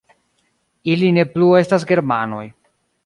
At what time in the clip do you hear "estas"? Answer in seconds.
1.59-1.85